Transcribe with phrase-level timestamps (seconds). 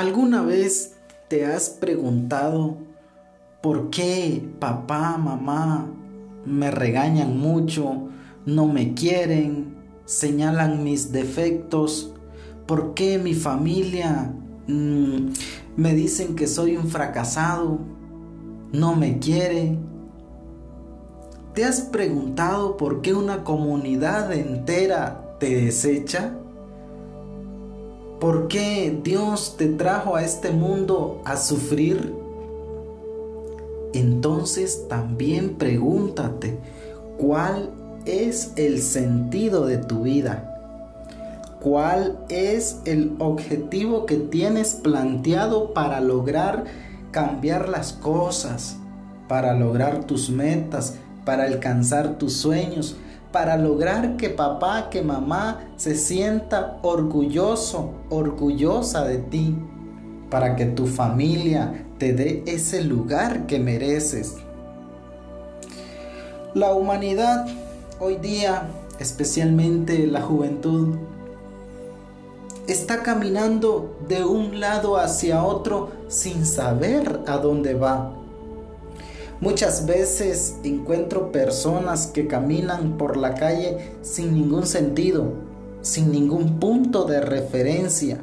[0.00, 0.94] ¿Alguna vez
[1.28, 2.78] te has preguntado
[3.60, 5.92] por qué papá, mamá
[6.46, 8.08] me regañan mucho,
[8.46, 9.76] no me quieren,
[10.06, 12.14] señalan mis defectos?
[12.64, 14.32] ¿Por qué mi familia
[14.68, 15.32] mm,
[15.76, 17.80] me dicen que soy un fracasado?
[18.72, 19.76] ¿No me quiere?
[21.52, 26.38] ¿Te has preguntado por qué una comunidad entera te desecha?
[28.20, 32.14] ¿Por qué Dios te trajo a este mundo a sufrir?
[33.94, 36.58] Entonces también pregúntate,
[37.16, 37.70] ¿cuál
[38.04, 40.46] es el sentido de tu vida?
[41.60, 46.64] ¿Cuál es el objetivo que tienes planteado para lograr
[47.12, 48.76] cambiar las cosas,
[49.28, 52.96] para lograr tus metas, para alcanzar tus sueños?
[53.32, 59.56] Para lograr que papá, que mamá se sienta orgulloso, orgullosa de ti,
[60.30, 64.36] para que tu familia te dé ese lugar que mereces.
[66.54, 67.46] La humanidad
[68.00, 68.68] hoy día,
[68.98, 70.96] especialmente la juventud,
[72.66, 78.19] está caminando de un lado hacia otro sin saber a dónde va.
[79.40, 85.32] Muchas veces encuentro personas que caminan por la calle sin ningún sentido,
[85.80, 88.18] sin ningún punto de referencia.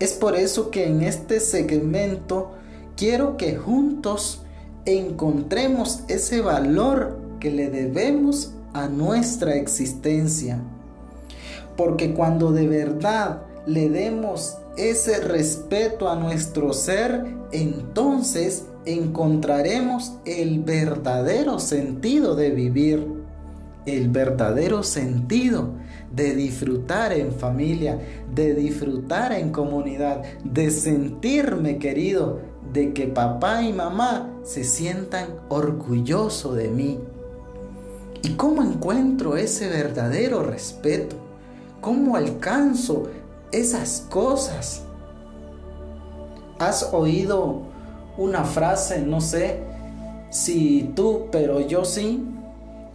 [0.00, 2.50] Es por eso que en este segmento
[2.96, 4.42] quiero que juntos
[4.84, 10.60] encontremos ese valor que le debemos a nuestra existencia.
[11.76, 21.58] Porque cuando de verdad le demos ese respeto a nuestro ser, entonces encontraremos el verdadero
[21.58, 23.06] sentido de vivir,
[23.84, 25.74] el verdadero sentido
[26.10, 27.98] de disfrutar en familia,
[28.34, 32.40] de disfrutar en comunidad, de sentirme querido,
[32.72, 37.00] de que papá y mamá se sientan orgullosos de mí.
[38.22, 41.16] ¿Y cómo encuentro ese verdadero respeto?
[41.80, 43.08] ¿Cómo alcanzo
[43.52, 44.82] esas cosas?
[46.58, 47.62] ¿Has oído
[48.16, 49.60] una frase, no sé
[50.30, 52.22] si tú, pero yo sí,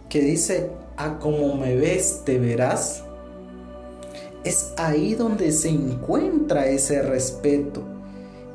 [0.08, 3.04] que dice, a como me ves, te verás.
[4.44, 7.82] Es ahí donde se encuentra ese respeto,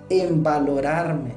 [0.10, 1.34] en valorarme,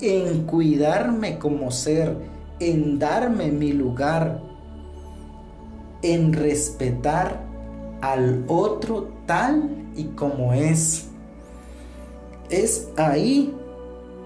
[0.00, 2.16] en cuidarme como ser,
[2.58, 4.42] en darme mi lugar,
[6.02, 7.51] en respetar
[8.02, 11.06] al otro tal y como es.
[12.50, 13.54] Es ahí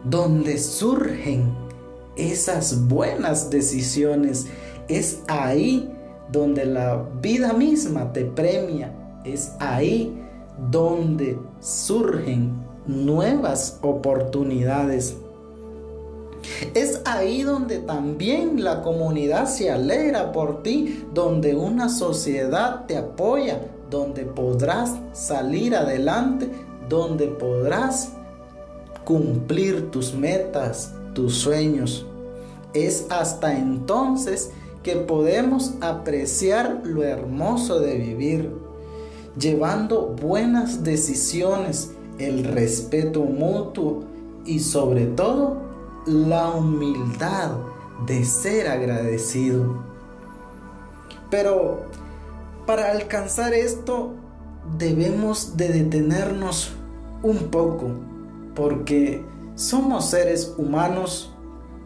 [0.03, 1.55] donde surgen
[2.17, 4.47] esas buenas decisiones.
[4.89, 5.93] Es ahí
[6.33, 8.93] donde la vida misma te premia.
[9.25, 10.21] Es ahí
[10.71, 15.17] donde surgen nuevas oportunidades.
[16.75, 23.61] Es ahí donde también la comunidad se alegra por ti, donde una sociedad te apoya,
[23.91, 26.49] donde podrás salir adelante,
[26.89, 28.13] donde podrás
[29.05, 32.07] cumplir tus metas, tus sueños.
[32.75, 34.51] Es hasta entonces
[34.83, 38.53] que podemos apreciar lo hermoso de vivir,
[39.39, 44.05] llevando buenas decisiones, el respeto mutuo
[44.45, 45.66] y sobre todo
[46.07, 47.53] la humildad
[48.07, 49.83] de ser agradecido.
[51.31, 51.83] Pero
[52.67, 54.15] para alcanzar esto
[54.79, 56.73] debemos de detenernos
[57.23, 57.91] un poco
[58.55, 59.25] porque
[59.55, 61.33] somos seres humanos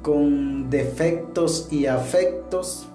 [0.03, 2.87] con defectos y afectos.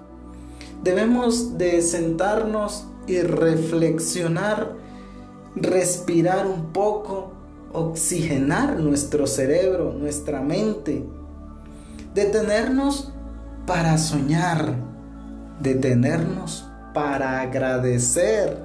[0.84, 4.76] Debemos de sentarnos y reflexionar,
[5.56, 7.32] respirar un poco,
[7.76, 11.06] oxigenar nuestro cerebro, nuestra mente,
[12.14, 13.12] detenernos
[13.66, 14.74] para soñar,
[15.60, 18.58] detenernos para agradecer,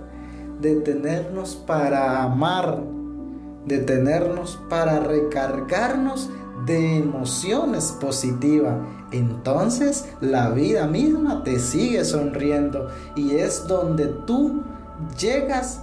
[0.60, 2.80] detenernos para amar,
[3.66, 6.30] detenernos para recargarnos
[6.66, 8.76] de emociones positivas.
[9.12, 14.62] Entonces la vida misma te sigue sonriendo y es donde tú
[15.18, 15.80] llegas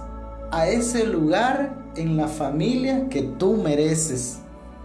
[0.50, 4.38] a ese lugar en la familia que tú mereces.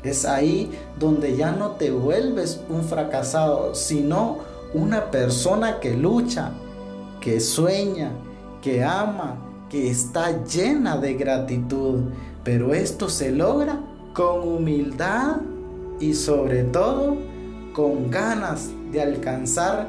[0.03, 4.39] Es ahí donde ya no te vuelves un fracasado, sino
[4.73, 6.51] una persona que lucha,
[7.21, 8.11] que sueña,
[8.61, 9.37] que ama,
[9.69, 12.01] que está llena de gratitud.
[12.43, 13.79] Pero esto se logra
[14.13, 15.37] con humildad
[15.99, 17.15] y sobre todo
[17.73, 19.87] con ganas de alcanzar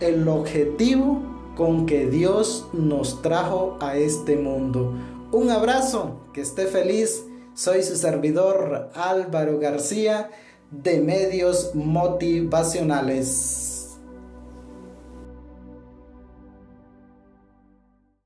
[0.00, 1.22] el objetivo
[1.56, 4.92] con que Dios nos trajo a este mundo.
[5.36, 7.22] Un abrazo, que esté feliz.
[7.52, 10.30] Soy su servidor Álvaro García
[10.70, 13.75] de Medios Motivacionales.